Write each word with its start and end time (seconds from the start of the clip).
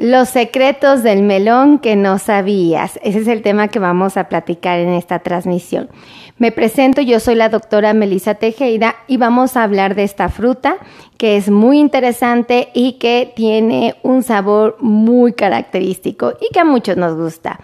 Los 0.00 0.28
secretos 0.28 1.02
del 1.02 1.24
melón 1.24 1.80
que 1.80 1.96
no 1.96 2.20
sabías. 2.20 3.00
Ese 3.02 3.18
es 3.18 3.26
el 3.26 3.42
tema 3.42 3.66
que 3.66 3.80
vamos 3.80 4.16
a 4.16 4.28
platicar 4.28 4.78
en 4.78 4.90
esta 4.90 5.18
transmisión. 5.18 5.90
Me 6.36 6.52
presento, 6.52 7.00
yo 7.00 7.18
soy 7.18 7.34
la 7.34 7.48
doctora 7.48 7.94
Melissa 7.94 8.36
Tejeda 8.36 8.94
y 9.08 9.16
vamos 9.16 9.56
a 9.56 9.64
hablar 9.64 9.96
de 9.96 10.04
esta 10.04 10.28
fruta 10.28 10.76
que 11.16 11.36
es 11.36 11.50
muy 11.50 11.80
interesante 11.80 12.68
y 12.74 12.92
que 12.92 13.32
tiene 13.34 13.96
un 14.04 14.22
sabor 14.22 14.76
muy 14.78 15.32
característico 15.32 16.34
y 16.40 16.52
que 16.52 16.60
a 16.60 16.64
muchos 16.64 16.96
nos 16.96 17.16
gusta. 17.16 17.58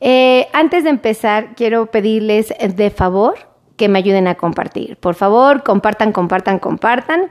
Eh, 0.00 0.48
antes 0.52 0.84
de 0.84 0.90
empezar, 0.90 1.54
quiero 1.54 1.86
pedirles 1.86 2.52
de 2.60 2.90
favor 2.90 3.49
que 3.80 3.88
me 3.88 3.98
ayuden 3.98 4.28
a 4.28 4.34
compartir. 4.34 4.98
Por 4.98 5.14
favor, 5.14 5.62
compartan, 5.62 6.12
compartan, 6.12 6.58
compartan. 6.58 7.30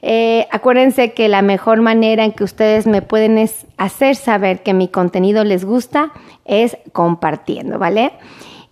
Eh, 0.00 0.46
acuérdense 0.50 1.12
que 1.12 1.28
la 1.28 1.42
mejor 1.42 1.82
manera 1.82 2.24
en 2.24 2.32
que 2.32 2.42
ustedes 2.42 2.86
me 2.86 3.02
pueden 3.02 3.38
hacer 3.76 4.16
saber 4.16 4.62
que 4.62 4.72
mi 4.72 4.88
contenido 4.88 5.44
les 5.44 5.62
gusta 5.62 6.12
es 6.46 6.78
compartiendo, 6.94 7.78
¿vale? 7.78 8.12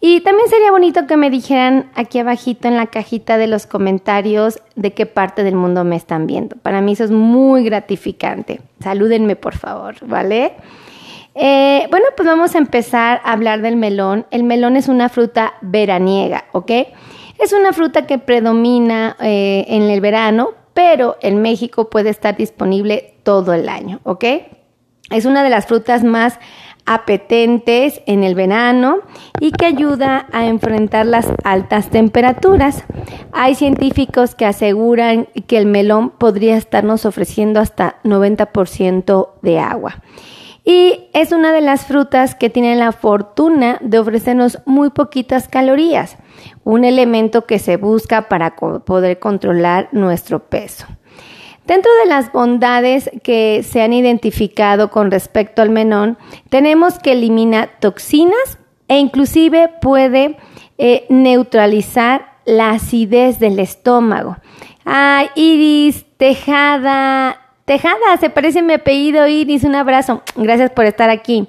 Y 0.00 0.22
también 0.22 0.48
sería 0.48 0.70
bonito 0.70 1.06
que 1.06 1.18
me 1.18 1.28
dijeran 1.28 1.90
aquí 1.94 2.18
abajito 2.18 2.66
en 2.66 2.78
la 2.78 2.86
cajita 2.86 3.36
de 3.36 3.46
los 3.46 3.66
comentarios 3.66 4.62
de 4.74 4.94
qué 4.94 5.04
parte 5.04 5.44
del 5.44 5.54
mundo 5.54 5.84
me 5.84 5.96
están 5.96 6.26
viendo. 6.26 6.56
Para 6.56 6.80
mí 6.80 6.92
eso 6.92 7.04
es 7.04 7.10
muy 7.10 7.62
gratificante. 7.62 8.62
Salúdenme 8.80 9.36
por 9.36 9.54
favor, 9.54 9.96
¿vale? 10.06 10.54
Eh, 11.34 11.88
bueno, 11.90 12.06
pues 12.16 12.26
vamos 12.26 12.54
a 12.54 12.58
empezar 12.58 13.20
a 13.22 13.32
hablar 13.32 13.60
del 13.60 13.76
melón. 13.76 14.24
El 14.30 14.44
melón 14.44 14.76
es 14.76 14.88
una 14.88 15.10
fruta 15.10 15.52
veraniega, 15.60 16.46
¿ok? 16.52 16.72
Es 17.38 17.52
una 17.52 17.72
fruta 17.72 18.06
que 18.06 18.18
predomina 18.18 19.16
eh, 19.20 19.64
en 19.68 19.84
el 19.84 20.00
verano, 20.00 20.50
pero 20.74 21.16
en 21.22 21.40
México 21.40 21.88
puede 21.88 22.10
estar 22.10 22.36
disponible 22.36 23.14
todo 23.22 23.52
el 23.52 23.68
año, 23.68 24.00
¿ok? 24.04 24.24
Es 25.10 25.24
una 25.24 25.42
de 25.42 25.50
las 25.50 25.66
frutas 25.66 26.04
más 26.04 26.38
apetentes 26.84 28.00
en 28.06 28.24
el 28.24 28.34
verano 28.34 29.00
y 29.40 29.52
que 29.52 29.66
ayuda 29.66 30.26
a 30.32 30.46
enfrentar 30.46 31.06
las 31.06 31.28
altas 31.44 31.90
temperaturas. 31.90 32.84
Hay 33.32 33.54
científicos 33.54 34.34
que 34.34 34.46
aseguran 34.46 35.28
que 35.46 35.58
el 35.58 35.66
melón 35.66 36.10
podría 36.10 36.56
estarnos 36.56 37.04
ofreciendo 37.04 37.60
hasta 37.60 37.96
90% 38.04 39.28
de 39.42 39.58
agua. 39.58 40.02
Y 40.68 41.08
es 41.14 41.32
una 41.32 41.50
de 41.50 41.62
las 41.62 41.86
frutas 41.86 42.34
que 42.34 42.50
tiene 42.50 42.76
la 42.76 42.92
fortuna 42.92 43.78
de 43.80 43.98
ofrecernos 43.98 44.58
muy 44.66 44.90
poquitas 44.90 45.48
calorías 45.48 46.18
un 46.62 46.84
elemento 46.84 47.46
que 47.46 47.58
se 47.58 47.78
busca 47.78 48.28
para 48.28 48.54
poder 48.54 49.18
controlar 49.18 49.88
nuestro 49.92 50.40
peso. 50.40 50.84
Dentro 51.66 51.90
de 52.02 52.10
las 52.10 52.30
bondades 52.32 53.10
que 53.22 53.62
se 53.62 53.80
han 53.80 53.94
identificado 53.94 54.90
con 54.90 55.10
respecto 55.10 55.62
al 55.62 55.70
menón, 55.70 56.18
tenemos 56.50 56.98
que 56.98 57.12
elimina 57.12 57.70
toxinas 57.80 58.58
e 58.88 58.98
inclusive 58.98 59.70
puede 59.80 60.36
eh, 60.76 61.06
neutralizar 61.08 62.34
la 62.44 62.72
acidez 62.72 63.38
del 63.38 63.58
estómago. 63.58 64.36
Ah, 64.84 65.30
Iris, 65.34 66.04
Tejada, 66.18 67.47
Tejada, 67.68 68.16
se 68.18 68.30
parece 68.30 68.60
a 68.60 68.62
mi 68.62 68.72
apellido 68.72 69.26
Iris, 69.26 69.62
un 69.62 69.74
abrazo, 69.74 70.22
gracias 70.36 70.70
por 70.70 70.86
estar 70.86 71.10
aquí. 71.10 71.48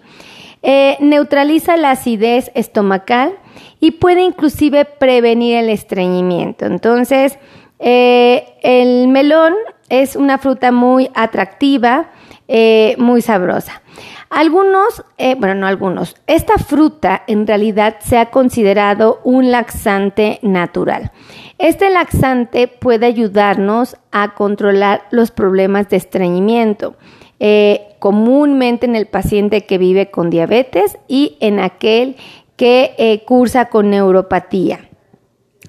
Eh, 0.61 0.97
neutraliza 0.99 1.77
la 1.77 1.91
acidez 1.91 2.51
estomacal 2.55 3.37
y 3.79 3.91
puede 3.91 4.23
inclusive 4.23 4.83
prevenir 4.83 5.55
el 5.55 5.69
estreñimiento. 5.69 6.65
Entonces, 6.65 7.39
eh, 7.79 8.57
el 8.63 9.07
melón 9.07 9.53
es 9.87 10.17
una 10.17 10.37
fruta 10.39 10.73
muy 10.73 11.09
atractiva, 11.13 12.09
eh, 12.49 12.95
muy 12.97 13.21
sabrosa. 13.21 13.81
Algunos, 14.29 15.03
bueno, 15.37 15.55
no 15.55 15.65
algunos, 15.65 16.15
esta 16.27 16.57
fruta 16.59 17.23
en 17.25 17.47
realidad 17.47 17.95
se 17.99 18.17
ha 18.19 18.29
considerado 18.29 19.21
un 19.23 19.51
laxante 19.51 20.37
natural. 20.43 21.11
Este 21.57 21.89
laxante 21.89 22.67
puede 22.67 23.07
ayudarnos 23.07 23.97
a 24.11 24.35
controlar 24.35 25.01
los 25.09 25.31
problemas 25.31 25.89
de 25.89 25.97
estreñimiento. 25.97 26.95
Eh, 27.41 27.95
comúnmente 27.99 28.85
en 28.85 28.97
el 28.97 29.07
paciente 29.07 29.65
que 29.65 29.77
vive 29.77 30.11
con 30.11 30.29
diabetes 30.29 30.97
y 31.07 31.37
en 31.39 31.59
aquel 31.59 32.17
que 32.57 32.93
eh, 32.97 33.23
cursa 33.25 33.65
con 33.65 33.89
neuropatía. 33.89 34.89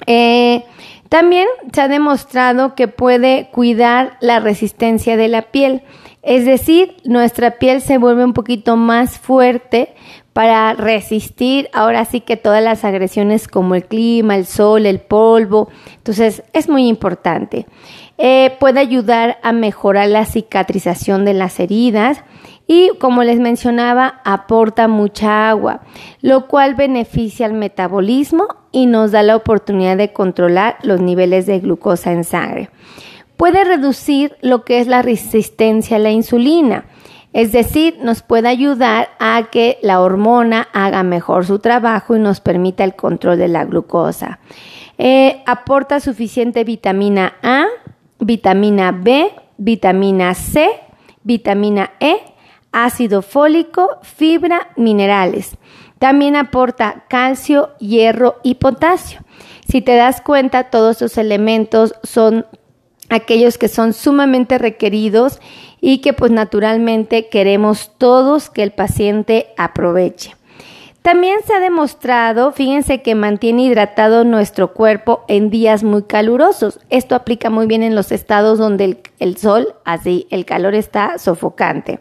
Eh, 0.07 0.65
también 1.09 1.47
se 1.73 1.81
ha 1.81 1.89
demostrado 1.89 2.75
que 2.75 2.89
puede 2.89 3.51
cuidar 3.53 4.17
la 4.21 4.41
resistencia 4.41 5.17
de 5.17 5.29
la 5.29 5.43
piel, 5.43 5.83
es 6.23 6.45
decir, 6.45 6.97
nuestra 7.05 7.53
piel 7.53 7.81
se 7.81 7.99
vuelve 7.99 8.25
un 8.25 8.35
poquito 8.35 8.77
más 8.77 9.19
fuerte 9.19 9.95
para 10.33 10.75
resistir 10.75 11.69
ahora 11.73 12.05
sí 12.05 12.21
que 12.21 12.37
todas 12.37 12.63
las 12.63 12.85
agresiones 12.85 13.49
como 13.49 13.75
el 13.75 13.85
clima, 13.85 14.37
el 14.37 14.47
sol, 14.47 14.87
el 14.87 15.01
polvo. 15.01 15.69
Entonces 15.97 16.43
es 16.53 16.69
muy 16.69 16.87
importante. 16.89 17.67
Eh, 18.19 18.55
puede 18.61 18.81
ayudar 18.81 19.39
a 19.43 19.53
mejorar 19.53 20.09
la 20.09 20.27
cicatrización 20.27 21.25
de 21.25 21.35
las 21.35 21.59
heridas 21.59 22.23
y 22.67 22.91
como 23.01 23.25
les 23.25 23.41
mencionaba 23.41 24.21
aporta 24.25 24.89
mucha 24.89 25.49
agua, 25.49 25.81
lo 26.21 26.47
cual 26.47 26.75
beneficia 26.75 27.47
al 27.47 27.55
metabolismo 27.55 28.47
y 28.73 28.87
nos 28.87 29.11
da 29.11 29.23
la 29.23 29.37
oportunidad 29.37 29.97
de 29.97 30.13
controlar 30.13 30.77
los 30.83 31.01
niveles 31.01 31.47
de 31.47 31.61
glucosa 31.61 32.13
en 32.13 32.25
sangre. 32.25 32.71
Puede 33.41 33.65
reducir 33.65 34.37
lo 34.43 34.67
que 34.67 34.81
es 34.81 34.87
la 34.87 35.01
resistencia 35.01 35.97
a 35.97 35.99
la 35.99 36.11
insulina. 36.11 36.85
Es 37.33 37.53
decir, 37.53 37.97
nos 38.03 38.21
puede 38.21 38.49
ayudar 38.49 39.09
a 39.19 39.49
que 39.51 39.79
la 39.81 40.03
hormona 40.03 40.69
haga 40.75 41.03
mejor 41.05 41.47
su 41.47 41.59
trabajo 41.59 42.15
y 42.15 42.19
nos 42.19 42.43
permita 42.43 42.85
el 42.85 42.95
control 42.95 43.39
de 43.39 43.49
la 43.49 43.65
glucosa. 43.65 44.41
Eh, 44.99 45.43
aporta 45.47 46.01
suficiente 46.01 46.65
vitamina 46.65 47.33
A, 47.43 47.65
vitamina 48.19 48.93
B, 48.93 49.33
vitamina 49.57 50.35
C, 50.35 50.69
vitamina 51.23 51.93
E, 51.99 52.19
ácido 52.73 53.23
fólico, 53.23 54.01
fibra, 54.03 54.69
minerales. 54.77 55.57
También 55.99 56.37
aporta 56.37 57.05
calcio, 57.09 57.71
hierro 57.79 58.37
y 58.43 58.57
potasio. 58.57 59.21
Si 59.67 59.81
te 59.81 59.97
das 59.97 60.21
cuenta, 60.21 60.65
todos 60.65 60.97
estos 60.97 61.17
elementos 61.17 61.95
son 62.03 62.45
aquellos 63.11 63.59
que 63.59 63.69
son 63.69 63.93
sumamente 63.93 64.57
requeridos 64.57 65.41
y 65.81 65.99
que 65.99 66.13
pues 66.13 66.31
naturalmente 66.31 67.29
queremos 67.29 67.93
todos 67.99 68.49
que 68.49 68.63
el 68.63 68.73
paciente 68.73 69.49
aproveche. 69.57 70.35
También 71.03 71.39
se 71.47 71.55
ha 71.55 71.61
demostrado, 71.61 72.53
fíjense 72.53 73.01
que 73.01 73.15
mantiene 73.15 73.63
hidratado 73.63 74.25
nuestro 74.25 74.75
cuerpo 74.75 75.25
en 75.29 75.49
días 75.49 75.83
muy 75.83 76.03
calurosos. 76.03 76.79
Esto 76.91 77.15
aplica 77.15 77.49
muy 77.49 77.67
bien 77.67 77.83
en 77.83 77.95
los 77.95 78.13
estados 78.13 78.59
donde 78.59 79.01
el, 79.19 79.37
sol, 79.39 79.75
así 79.87 80.27
el 80.31 80.45
calor 80.45 80.75
está 80.75 81.19
sofocante. 81.19 82.01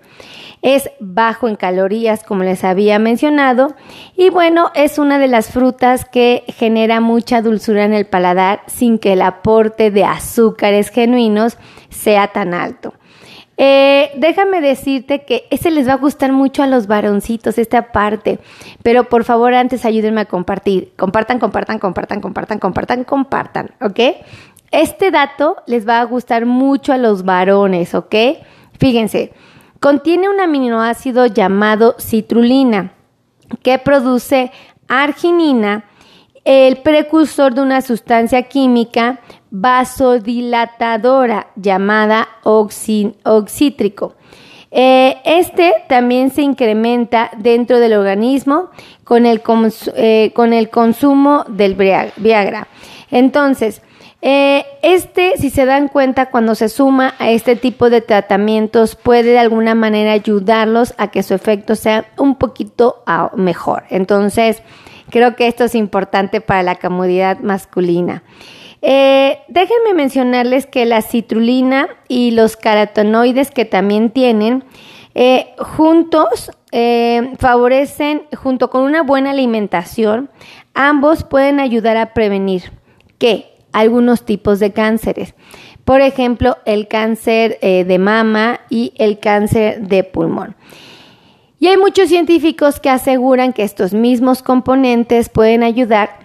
Es 0.62 0.92
bajo 1.00 1.48
en 1.48 1.56
calorías, 1.56 2.26
como 2.26 2.44
les 2.44 2.66
había 2.66 3.00
mencionado, 3.00 3.74
y 4.18 4.30
bueno, 4.30 4.70
es 4.76 5.00
una 5.00 5.18
de 5.18 5.30
las 5.30 5.50
frutas 5.50 6.04
que 6.04 6.44
genera 6.50 7.00
mucha 7.00 7.42
dulzura 7.42 7.86
en 7.86 7.94
el 7.94 8.06
paladar 8.06 8.64
sin 8.68 9.00
que 9.00 9.14
el 9.14 9.22
aporte 9.22 9.92
de 9.92 10.04
azúcares 10.04 10.90
genuinos 10.90 11.58
sea 11.90 12.34
tan 12.34 12.54
alto. 12.54 12.94
Eh, 13.62 14.12
déjame 14.16 14.62
decirte 14.62 15.25
que 15.25 15.46
ese 15.50 15.70
les 15.70 15.86
va 15.86 15.94
a 15.94 15.97
gustar 15.97 16.31
mucho 16.31 16.64
a 16.64 16.68
los 16.68 16.88
varoncitos, 16.88 17.58
esta 17.58 17.92
parte. 17.92 18.40
Pero 18.84 19.09
por 19.09 19.25
favor, 19.25 19.53
antes 19.53 19.84
ayúdenme 19.84 20.22
a 20.22 20.25
compartir. 20.25 20.94
Compartan, 20.96 21.40
compartan, 21.40 21.78
compartan, 21.78 22.22
compartan, 22.22 22.59
compartan, 22.59 23.03
compartan, 23.03 23.72
¿ok? 23.81 24.00
Este 24.72 25.12
dato 25.12 25.58
les 25.68 25.86
va 25.86 26.00
a 26.00 26.06
gustar 26.06 26.46
mucho 26.46 26.94
a 26.94 26.98
los 26.98 27.25
varones, 27.25 27.94
¿ok? 27.96 28.16
Fíjense, 28.80 29.34
contiene 29.81 30.30
un 30.30 30.39
aminoácido 30.39 31.25
llamado 31.25 31.95
citrulina 32.00 32.94
que 33.62 33.78
produce 33.78 34.54
arginina, 34.88 35.83
el 36.45 36.78
precursor 36.78 37.54
de 37.54 37.62
una 37.62 37.81
sustancia 37.81 38.44
química 38.44 39.19
vasodilatadora 39.51 41.48
llamada 41.56 42.28
oxítrico. 42.44 44.16
Eh, 44.72 45.18
este 45.25 45.74
también 45.88 46.30
se 46.30 46.44
incrementa 46.44 47.31
dentro 47.38 47.80
del 47.80 47.94
organismo 47.94 48.69
con 49.04 49.25
el, 49.25 49.42
eh, 49.96 50.31
con 50.36 50.54
el 50.54 50.69
consumo 50.69 51.44
del 51.48 51.74
Viagra. 51.74 52.68
Entonces, 53.10 53.81
eh, 54.22 54.66
este, 54.84 55.38
si 55.38 55.50
se 55.50 55.66
dan 55.66 55.88
cuenta, 55.88 56.30
cuando 56.30 56.54
se 56.54 56.69
suma 56.69 57.16
a 57.19 57.31
este 57.31 57.56
tipo 57.56 57.90
de 57.90 58.02
tratamientos, 58.02 58.95
puede 58.95 59.31
de 59.31 59.40
alguna 59.40 59.75
manera 59.75 60.12
ayudarlos 60.12 60.94
a 60.98 61.10
que 61.10 61.24
su 61.24 61.34
efecto 61.34 61.75
sea 61.75 62.06
un 62.18 62.36
poquito 62.36 63.02
ah, 63.07 63.31
mejor. 63.36 63.84
Entonces, 63.90 64.62
creo 65.10 65.36
que 65.36 65.48
esto 65.48 65.63
es 65.63 65.74
importante 65.74 66.42
para 66.42 66.63
la 66.63 66.75
comodidad 66.75 67.40
masculina. 67.40 68.24
Eh, 68.81 69.40
déjenme 69.50 69.94
mencionarles 69.94 70.66
que 70.66 70.86
la 70.86 71.02
citrulina 71.02 71.90
y 72.08 72.31
los 72.31 72.56
carotenoides 72.56 73.52
que 73.52 73.66
también 73.66 74.12
tienen 74.12 74.64
Eh, 75.16 75.56
juntos 75.58 76.52
eh, 76.72 77.34
favorecen, 77.40 78.22
junto 78.38 78.70
con 78.70 78.84
una 78.84 79.02
buena 79.02 79.31
alimentación, 79.31 80.30
ambos 80.76 81.24
pueden 81.24 81.60
ayudar 81.60 81.98
a 81.98 82.14
prevenir 82.14 82.72
que 83.18 83.48
algunos 83.74 84.24
tipos 84.24 84.60
de 84.60 84.72
cánceres. 84.72 85.34
Por 85.84 86.02
ejemplo, 86.02 86.58
el 86.66 86.88
cáncer 86.88 87.60
de 87.60 87.98
mama 88.00 88.62
y 88.70 88.94
el 88.98 89.20
cáncer 89.20 89.81
de 89.81 90.04
pulmón. 90.04 90.56
Y 91.60 91.68
hay 91.68 91.78
muchos 91.78 92.08
científicos 92.08 92.80
que 92.80 92.92
aseguran 92.92 93.52
que 93.52 93.64
estos 93.64 93.94
mismos 93.94 94.44
componentes 94.44 95.28
pueden 95.28 95.64
ayudar 95.64 96.19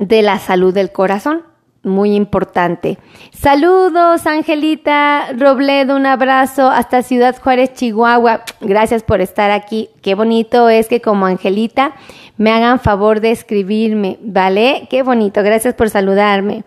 de 0.00 0.22
la 0.22 0.38
salud 0.38 0.74
del 0.74 0.92
corazón. 0.92 1.42
Muy 1.84 2.16
importante. 2.16 2.98
Saludos, 3.32 4.26
Angelita 4.26 5.32
Robledo, 5.36 5.94
un 5.94 6.06
abrazo 6.06 6.68
hasta 6.68 7.02
Ciudad 7.02 7.36
Juárez, 7.40 7.72
Chihuahua. 7.74 8.42
Gracias 8.60 9.04
por 9.04 9.20
estar 9.20 9.52
aquí. 9.52 9.88
Qué 10.02 10.16
bonito 10.16 10.68
es 10.68 10.88
que 10.88 11.00
como 11.00 11.26
Angelita 11.26 11.94
me 12.36 12.50
hagan 12.50 12.80
favor 12.80 13.20
de 13.20 13.30
escribirme, 13.30 14.18
¿vale? 14.20 14.88
Qué 14.90 15.02
bonito, 15.02 15.42
gracias 15.42 15.74
por 15.74 15.88
saludarme. 15.88 16.64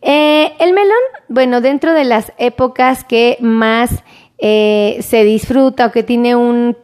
Eh, 0.00 0.54
el 0.60 0.72
melón, 0.72 0.96
bueno, 1.28 1.60
dentro 1.60 1.92
de 1.92 2.04
las 2.04 2.32
épocas 2.38 3.02
que 3.02 3.38
más 3.40 4.04
eh, 4.38 4.98
se 5.00 5.24
disfruta 5.24 5.86
o 5.86 5.92
que 5.92 6.02
tiene 6.02 6.36
un, 6.36 6.76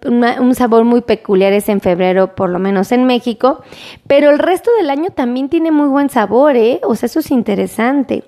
sabor 0.55 0.85
muy 0.85 1.03
peculiar 1.03 1.53
es 1.53 1.69
en 1.69 1.81
febrero, 1.81 2.35
por 2.35 2.49
lo 2.49 2.59
menos 2.59 2.93
en 2.93 3.05
México, 3.05 3.63
pero 4.07 4.31
el 4.31 4.39
resto 4.39 4.71
del 4.79 4.89
año 4.89 5.11
también 5.11 5.51
tiene 5.51 5.71
muy 5.71 5.89
buen 5.89 6.09
sabor, 6.09 6.57
¿eh? 6.57 6.81
O 6.83 6.95
sea, 6.95 7.07
eso 7.07 7.21
es 7.21 7.31
interesante. 7.31 8.25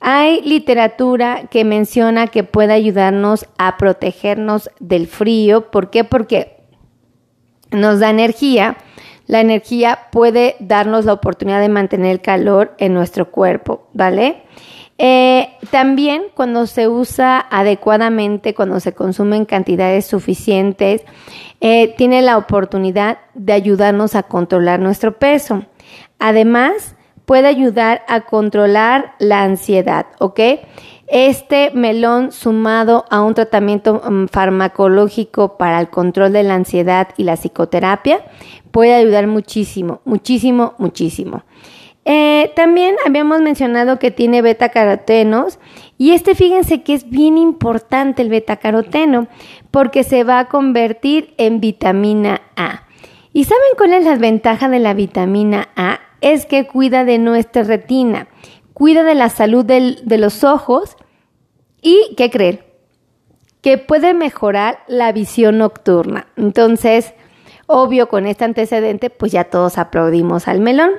Hay 0.00 0.40
literatura 0.42 1.48
que 1.50 1.64
menciona 1.64 2.28
que 2.28 2.44
puede 2.44 2.72
ayudarnos 2.72 3.46
a 3.58 3.76
protegernos 3.76 4.70
del 4.78 5.06
frío. 5.06 5.70
¿Por 5.70 5.90
qué? 5.90 6.04
Porque 6.04 6.56
nos 7.70 8.00
da 8.00 8.10
energía. 8.10 8.76
La 9.26 9.40
energía 9.40 9.98
puede 10.12 10.56
darnos 10.60 11.04
la 11.04 11.14
oportunidad 11.14 11.60
de 11.60 11.68
mantener 11.68 12.12
el 12.12 12.20
calor 12.20 12.74
en 12.78 12.94
nuestro 12.94 13.30
cuerpo, 13.30 13.88
¿vale? 13.92 14.44
Eh, 14.98 15.50
también 15.70 16.24
cuando 16.34 16.66
se 16.66 16.88
usa 16.88 17.46
adecuadamente, 17.50 18.54
cuando 18.54 18.80
se 18.80 18.94
consume 18.94 19.36
en 19.36 19.44
cantidades 19.44 20.06
suficientes, 20.06 21.02
eh, 21.60 21.94
tiene 21.96 22.22
la 22.22 22.38
oportunidad 22.38 23.18
de 23.34 23.52
ayudarnos 23.52 24.14
a 24.14 24.22
controlar 24.22 24.80
nuestro 24.80 25.18
peso. 25.18 25.64
Además, 26.18 26.96
puede 27.26 27.48
ayudar 27.48 28.02
a 28.08 28.22
controlar 28.22 29.14
la 29.18 29.42
ansiedad, 29.42 30.06
¿ok? 30.18 30.40
Este 31.08 31.70
melón 31.72 32.32
sumado 32.32 33.04
a 33.10 33.20
un 33.20 33.34
tratamiento 33.34 34.00
mm, 34.02 34.26
farmacológico 34.26 35.56
para 35.56 35.78
el 35.80 35.88
control 35.88 36.32
de 36.32 36.42
la 36.42 36.54
ansiedad 36.54 37.08
y 37.16 37.24
la 37.24 37.36
psicoterapia 37.36 38.24
puede 38.70 38.94
ayudar 38.94 39.26
muchísimo, 39.26 40.00
muchísimo, 40.04 40.74
muchísimo. 40.78 41.42
Eh, 42.08 42.52
también 42.54 42.94
habíamos 43.04 43.40
mencionado 43.40 43.98
que 43.98 44.12
tiene 44.12 44.40
beta 44.40 44.68
carotenos 44.68 45.58
y 45.98 46.12
este 46.12 46.36
fíjense 46.36 46.84
que 46.84 46.94
es 46.94 47.10
bien 47.10 47.36
importante 47.36 48.22
el 48.22 48.28
beta 48.28 48.58
caroteno 48.58 49.26
porque 49.72 50.04
se 50.04 50.22
va 50.22 50.38
a 50.38 50.48
convertir 50.48 51.34
en 51.36 51.58
vitamina 51.60 52.42
A. 52.54 52.84
¿Y 53.32 53.42
saben 53.42 53.64
cuál 53.76 53.92
es 53.92 54.04
la 54.04 54.14
ventaja 54.14 54.68
de 54.68 54.78
la 54.78 54.94
vitamina 54.94 55.68
A? 55.74 55.98
Es 56.20 56.46
que 56.46 56.68
cuida 56.68 57.04
de 57.04 57.18
nuestra 57.18 57.64
retina, 57.64 58.28
cuida 58.72 59.02
de 59.02 59.16
la 59.16 59.28
salud 59.28 59.64
de 59.64 60.18
los 60.18 60.44
ojos 60.44 60.96
y, 61.82 62.14
¿qué 62.16 62.30
creen? 62.30 62.60
Que 63.62 63.78
puede 63.78 64.14
mejorar 64.14 64.78
la 64.86 65.10
visión 65.10 65.58
nocturna. 65.58 66.28
Entonces, 66.36 67.14
obvio, 67.66 68.08
con 68.08 68.26
este 68.26 68.44
antecedente, 68.44 69.10
pues 69.10 69.32
ya 69.32 69.42
todos 69.44 69.76
aplaudimos 69.76 70.46
al 70.46 70.60
melón. 70.60 70.92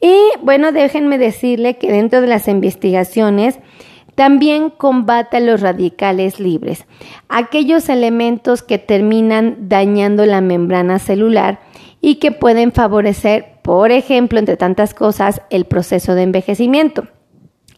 Y 0.00 0.16
bueno, 0.42 0.72
déjenme 0.72 1.18
decirle 1.18 1.76
que 1.76 1.90
dentro 1.90 2.20
de 2.20 2.28
las 2.28 2.48
investigaciones 2.48 3.58
también 4.14 4.70
combate 4.70 5.40
los 5.40 5.60
radicales 5.60 6.40
libres, 6.40 6.86
aquellos 7.28 7.88
elementos 7.88 8.62
que 8.62 8.78
terminan 8.78 9.68
dañando 9.68 10.26
la 10.26 10.40
membrana 10.40 10.98
celular 10.98 11.60
y 12.00 12.16
que 12.16 12.32
pueden 12.32 12.72
favorecer, 12.72 13.60
por 13.62 13.92
ejemplo, 13.92 14.38
entre 14.38 14.56
tantas 14.56 14.92
cosas, 14.92 15.42
el 15.50 15.66
proceso 15.66 16.14
de 16.14 16.22
envejecimiento. 16.22 17.06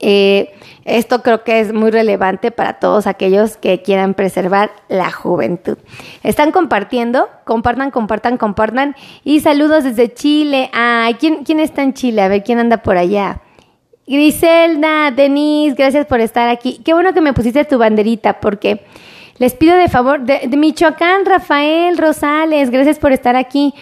Eh, 0.01 0.51
esto 0.91 1.23
creo 1.23 1.45
que 1.45 1.61
es 1.61 1.73
muy 1.73 1.91
relevante 1.91 2.51
para 2.51 2.75
todos 2.75 3.07
aquellos 3.07 3.57
que 3.57 3.81
quieran 3.81 4.15
preservar 4.15 4.73
la 4.89 5.13
juventud. 5.13 5.79
¿Están 6.25 6.51
compartiendo? 6.51 7.29
Compartan, 7.45 7.93
compartan, 7.93 8.37
compartan. 8.37 8.97
Y 9.23 9.41
saludos 9.41 9.85
desde 9.85 10.13
Chile. 10.13 10.69
Ay, 10.73 11.15
¿quién, 11.15 11.45
quién 11.45 11.61
está 11.61 11.83
en 11.83 11.95
Chile? 11.95 12.23
A 12.23 12.29
ver, 12.29 12.43
¿quién 12.43 12.59
anda 12.59 12.79
por 12.79 12.97
allá? 12.97 13.41
Griselda, 14.05 15.13
Denise, 15.13 15.77
gracias 15.77 16.07
por 16.07 16.21
estar 16.21 16.49
aquí. 16.49 16.81
Qué 16.85 16.93
bueno 16.93 17.15
que 17.15 17.21
me 17.21 17.33
pusiste 17.33 17.65
tu 17.65 17.79
banderita 17.79 18.41
porque 18.41 18.85
les 19.39 19.55
pido 19.55 19.77
de 19.77 19.89
favor, 19.89 20.21
de, 20.23 20.49
de 20.49 20.57
Michoacán, 20.57 21.25
Rafael 21.25 21.97
Rosales, 21.97 22.71
gracias 22.71 22.99
por 22.99 23.13
estar 23.13 23.37
aquí. 23.37 23.73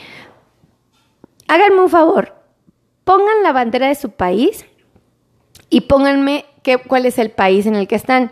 Háganme 1.47 1.81
un 1.81 1.89
favor, 1.89 2.35
pongan 3.05 3.43
la 3.43 3.53
bandera 3.53 3.89
de 3.89 3.95
su 3.95 4.11
país 4.11 4.67
y 5.71 5.81
pónganme 5.81 6.45
qué, 6.63 6.79
cuál 6.79 7.07
es 7.07 7.19
el 7.19 7.31
país 7.31 7.67
en 7.67 7.75
el 7.75 7.87
que 7.87 7.97
están. 7.97 8.31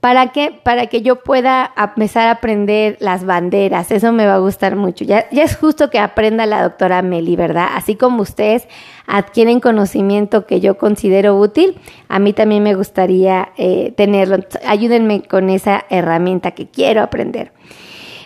¿Para 0.00 0.32
qué? 0.32 0.58
Para 0.62 0.86
que 0.86 1.02
yo 1.02 1.16
pueda 1.16 1.74
empezar 1.76 2.28
a 2.28 2.30
aprender 2.32 2.96
las 3.00 3.26
banderas. 3.26 3.90
Eso 3.90 4.12
me 4.12 4.24
va 4.24 4.36
a 4.36 4.38
gustar 4.38 4.74
mucho. 4.74 5.04
Ya, 5.04 5.28
ya 5.30 5.42
es 5.42 5.56
justo 5.56 5.90
que 5.90 5.98
aprenda 5.98 6.46
la 6.46 6.62
doctora 6.62 7.02
Meli, 7.02 7.36
¿verdad? 7.36 7.68
Así 7.74 7.96
como 7.96 8.22
ustedes 8.22 8.66
adquieren 9.06 9.60
conocimiento 9.60 10.46
que 10.46 10.60
yo 10.60 10.78
considero 10.78 11.36
útil, 11.36 11.78
a 12.08 12.18
mí 12.18 12.32
también 12.32 12.62
me 12.62 12.74
gustaría 12.74 13.50
eh, 13.58 13.92
tenerlo. 13.94 14.38
Ayúdenme 14.66 15.22
con 15.22 15.50
esa 15.50 15.84
herramienta 15.90 16.52
que 16.52 16.66
quiero 16.66 17.02
aprender. 17.02 17.52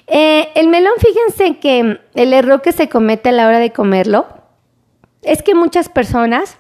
Eh, 0.07 0.51
el 0.55 0.69
melón, 0.69 0.93
fíjense 0.99 1.59
que 1.59 1.99
el 2.15 2.33
error 2.33 2.63
que 2.63 2.71
se 2.71 2.89
comete 2.89 3.31
a 3.31 3.33
la 3.33 3.49
hora 3.49 3.59
de 3.59 3.73
comerlo 3.73 4.27
es 5.23 5.43
que 5.43 5.57
muchas 5.57 5.89
personas 5.89 6.57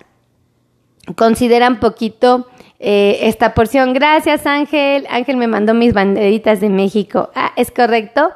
consideran 1.16 1.80
poquito 1.80 2.46
eh, 2.78 3.18
esta 3.22 3.54
porción. 3.54 3.92
Gracias, 3.92 4.46
Ángel. 4.46 5.06
Ángel 5.10 5.36
me 5.36 5.46
mandó 5.46 5.74
mis 5.74 5.92
banderitas 5.92 6.60
de 6.60 6.68
México. 6.68 7.30
Ah, 7.34 7.52
es 7.56 7.70
correcto. 7.70 8.32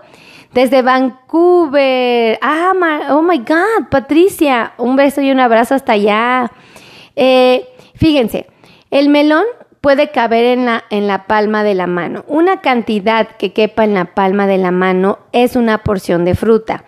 Desde 0.53 0.83
Vancouver. 0.83 2.39
Ah, 2.41 2.73
oh 3.11 3.23
my 3.23 3.39
God, 3.39 3.89
Patricia. 3.91 4.73
Un 4.79 4.97
beso 4.97 5.21
y 5.21 5.31
un 5.31 5.41
abrazo 5.41 5.75
hasta 5.75 5.93
allá. 5.93 6.51
Eh, 7.17 7.69
fíjense, 7.95 8.47
el 8.91 9.09
melón 9.09 9.45
puede 9.81 10.11
caber 10.11 10.45
en 10.45 10.67
la, 10.67 10.85
en 10.91 11.07
la 11.07 11.27
palma 11.27 11.63
de 11.63 11.75
la 11.75 11.87
mano. 11.87 12.25
Una 12.27 12.61
cantidad 12.61 13.29
que 13.37 13.53
quepa 13.53 13.85
en 13.85 13.95
la 13.95 14.15
palma 14.15 14.47
de 14.47 14.59
la 14.59 14.71
mano 14.71 15.19
es 15.33 15.57
una 15.57 15.79
porción 15.79 16.25
de 16.25 16.35
fruta. 16.35 16.85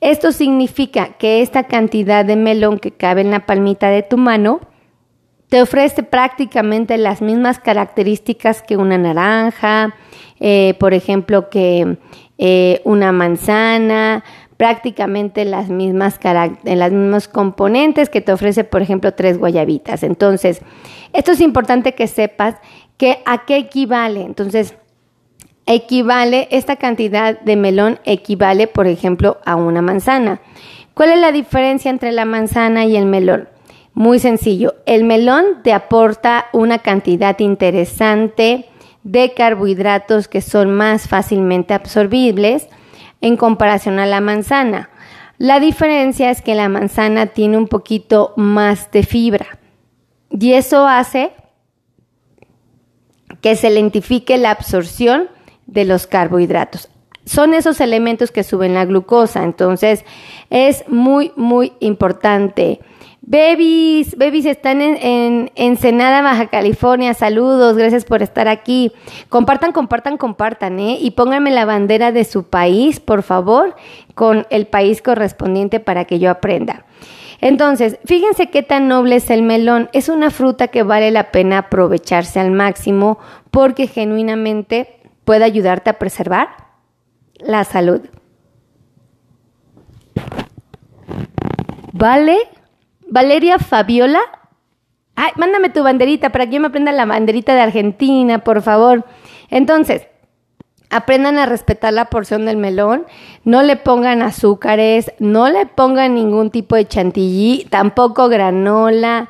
Esto 0.00 0.32
significa 0.32 1.14
que 1.18 1.40
esta 1.40 1.64
cantidad 1.64 2.24
de 2.24 2.36
melón 2.36 2.78
que 2.78 2.90
cabe 2.90 3.22
en 3.22 3.30
la 3.30 3.46
palmita 3.46 3.88
de 3.88 4.02
tu 4.02 4.18
mano 4.18 4.60
te 5.54 5.62
ofrece 5.62 6.02
prácticamente 6.02 6.98
las 6.98 7.22
mismas 7.22 7.60
características 7.60 8.60
que 8.60 8.76
una 8.76 8.98
naranja, 8.98 9.94
eh, 10.40 10.74
por 10.80 10.94
ejemplo, 10.94 11.48
que 11.48 11.96
eh, 12.38 12.80
una 12.82 13.12
manzana, 13.12 14.24
prácticamente 14.56 15.44
las 15.44 15.68
mismas 15.68 16.18
las 16.64 16.90
mismos 16.90 17.28
componentes 17.28 18.10
que 18.10 18.20
te 18.20 18.32
ofrece, 18.32 18.64
por 18.64 18.82
ejemplo, 18.82 19.14
tres 19.14 19.38
guayabitas. 19.38 20.02
Entonces, 20.02 20.60
esto 21.12 21.30
es 21.30 21.40
importante 21.40 21.94
que 21.94 22.08
sepas 22.08 22.56
que 22.96 23.20
a 23.24 23.44
qué 23.44 23.56
equivale. 23.58 24.22
Entonces, 24.22 24.74
equivale, 25.66 26.48
esta 26.50 26.74
cantidad 26.74 27.38
de 27.42 27.54
melón 27.54 28.00
equivale, 28.04 28.66
por 28.66 28.88
ejemplo, 28.88 29.38
a 29.46 29.54
una 29.54 29.82
manzana. 29.82 30.40
¿Cuál 30.94 31.12
es 31.12 31.20
la 31.20 31.30
diferencia 31.30 31.92
entre 31.92 32.10
la 32.10 32.24
manzana 32.24 32.86
y 32.86 32.96
el 32.96 33.06
melón? 33.06 33.53
Muy 33.94 34.18
sencillo, 34.18 34.74
el 34.86 35.04
melón 35.04 35.62
te 35.62 35.72
aporta 35.72 36.46
una 36.52 36.80
cantidad 36.80 37.38
interesante 37.38 38.66
de 39.04 39.34
carbohidratos 39.34 40.26
que 40.26 40.40
son 40.40 40.74
más 40.74 41.06
fácilmente 41.06 41.74
absorbibles 41.74 42.68
en 43.20 43.36
comparación 43.36 44.00
a 44.00 44.06
la 44.06 44.20
manzana. 44.20 44.90
La 45.38 45.60
diferencia 45.60 46.30
es 46.30 46.42
que 46.42 46.56
la 46.56 46.68
manzana 46.68 47.26
tiene 47.26 47.56
un 47.56 47.68
poquito 47.68 48.32
más 48.36 48.90
de 48.90 49.04
fibra 49.04 49.58
y 50.28 50.54
eso 50.54 50.88
hace 50.88 51.32
que 53.40 53.54
se 53.54 53.70
lentifique 53.70 54.38
la 54.38 54.50
absorción 54.50 55.28
de 55.66 55.84
los 55.84 56.06
carbohidratos. 56.08 56.88
Son 57.26 57.54
esos 57.54 57.80
elementos 57.80 58.30
que 58.32 58.42
suben 58.42 58.74
la 58.74 58.84
glucosa, 58.84 59.44
entonces 59.44 60.04
es 60.50 60.84
muy, 60.88 61.32
muy 61.36 61.72
importante 61.80 62.80
Babies, 63.26 64.18
babies 64.18 64.44
están 64.44 64.82
en, 64.82 64.98
en 64.98 65.50
Ensenada, 65.54 66.20
Baja 66.20 66.48
California. 66.48 67.14
Saludos, 67.14 67.74
gracias 67.74 68.04
por 68.04 68.22
estar 68.22 68.48
aquí. 68.48 68.92
Compartan, 69.30 69.72
compartan, 69.72 70.18
compartan, 70.18 70.78
¿eh? 70.78 70.98
Y 71.00 71.12
pónganme 71.12 71.50
la 71.50 71.64
bandera 71.64 72.12
de 72.12 72.24
su 72.24 72.44
país, 72.44 73.00
por 73.00 73.22
favor, 73.22 73.76
con 74.14 74.46
el 74.50 74.66
país 74.66 75.00
correspondiente 75.00 75.80
para 75.80 76.04
que 76.04 76.18
yo 76.18 76.30
aprenda. 76.30 76.84
Entonces, 77.40 77.98
fíjense 78.04 78.50
qué 78.50 78.62
tan 78.62 78.88
noble 78.88 79.16
es 79.16 79.30
el 79.30 79.42
melón. 79.42 79.88
Es 79.94 80.10
una 80.10 80.30
fruta 80.30 80.68
que 80.68 80.82
vale 80.82 81.10
la 81.10 81.30
pena 81.30 81.58
aprovecharse 81.58 82.40
al 82.40 82.50
máximo 82.50 83.18
porque 83.50 83.86
genuinamente 83.86 85.00
puede 85.24 85.44
ayudarte 85.44 85.88
a 85.88 85.98
preservar 85.98 86.48
la 87.38 87.64
salud. 87.64 88.02
¿Vale? 91.92 92.36
Valeria 93.08 93.58
Fabiola. 93.58 94.20
Ay, 95.16 95.30
mándame 95.36 95.70
tu 95.70 95.82
banderita 95.82 96.30
para 96.30 96.46
que 96.46 96.56
yo 96.56 96.60
me 96.60 96.68
aprenda 96.68 96.90
la 96.92 97.06
banderita 97.06 97.54
de 97.54 97.60
Argentina, 97.60 98.42
por 98.42 98.62
favor. 98.62 99.04
Entonces, 99.48 100.08
aprendan 100.90 101.38
a 101.38 101.46
respetar 101.46 101.92
la 101.92 102.06
porción 102.06 102.46
del 102.46 102.56
melón, 102.56 103.04
no 103.44 103.62
le 103.62 103.76
pongan 103.76 104.22
azúcares, 104.22 105.12
no 105.18 105.48
le 105.48 105.66
pongan 105.66 106.14
ningún 106.14 106.50
tipo 106.50 106.76
de 106.76 106.86
chantilly, 106.86 107.66
tampoco 107.68 108.28
granola, 108.28 109.28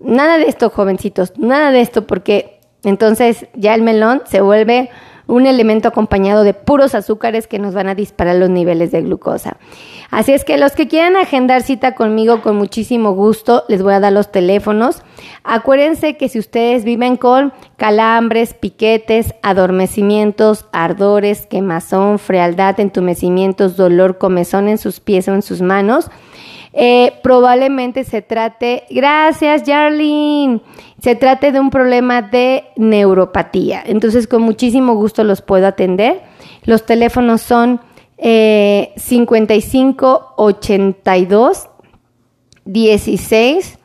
nada 0.00 0.38
de 0.38 0.44
esto, 0.44 0.70
jovencitos, 0.70 1.38
nada 1.38 1.70
de 1.70 1.82
esto, 1.82 2.06
porque 2.06 2.60
entonces 2.82 3.46
ya 3.54 3.74
el 3.74 3.82
melón 3.82 4.22
se 4.24 4.40
vuelve 4.40 4.90
un 5.32 5.46
elemento 5.46 5.88
acompañado 5.88 6.44
de 6.44 6.52
puros 6.52 6.94
azúcares 6.94 7.46
que 7.46 7.58
nos 7.58 7.72
van 7.72 7.88
a 7.88 7.94
disparar 7.94 8.36
los 8.36 8.50
niveles 8.50 8.92
de 8.92 9.00
glucosa. 9.00 9.56
Así 10.10 10.32
es 10.32 10.44
que 10.44 10.58
los 10.58 10.72
que 10.72 10.88
quieran 10.88 11.16
agendar 11.16 11.62
cita 11.62 11.94
conmigo 11.94 12.42
con 12.42 12.56
muchísimo 12.56 13.12
gusto, 13.12 13.64
les 13.66 13.82
voy 13.82 13.94
a 13.94 14.00
dar 14.00 14.12
los 14.12 14.30
teléfonos. 14.30 15.02
Acuérdense 15.42 16.18
que 16.18 16.28
si 16.28 16.38
ustedes 16.38 16.84
viven 16.84 17.16
con 17.16 17.54
calambres, 17.78 18.52
piquetes, 18.52 19.34
adormecimientos, 19.42 20.66
ardores, 20.70 21.46
quemazón, 21.46 22.18
frialdad, 22.18 22.78
entumecimientos, 22.78 23.78
dolor, 23.78 24.18
comezón 24.18 24.68
en 24.68 24.76
sus 24.76 25.00
pies 25.00 25.28
o 25.28 25.34
en 25.34 25.40
sus 25.40 25.62
manos, 25.62 26.10
eh, 26.72 27.14
probablemente 27.22 28.04
se 28.04 28.22
trate, 28.22 28.84
gracias 28.90 29.62
Jarlene, 29.66 30.60
se 31.00 31.14
trate 31.14 31.52
de 31.52 31.60
un 31.60 31.70
problema 31.70 32.22
de 32.22 32.64
neuropatía. 32.76 33.82
Entonces 33.84 34.26
con 34.26 34.42
muchísimo 34.42 34.94
gusto 34.94 35.24
los 35.24 35.42
puedo 35.42 35.66
atender. 35.66 36.22
Los 36.64 36.86
teléfonos 36.86 37.42
son 37.42 37.80
eh, 38.16 38.92
55 38.96 40.34
82 40.36 41.68
16 42.64 43.78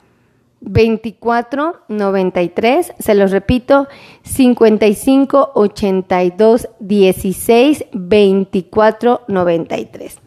24 0.59 1.81
93, 1.87 2.93
se 2.99 3.15
los 3.15 3.31
repito, 3.31 3.87
55 4.23 5.51
82 5.53 6.69
16 6.79 7.85
24 7.91 9.21
93. 9.27 10.19